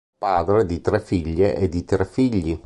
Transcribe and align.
Padre 0.17 0.65
di 0.65 0.81
tre 0.81 0.99
figlie 0.99 1.55
e 1.55 1.69
di 1.69 1.85
tre 1.85 2.05
figli. 2.05 2.59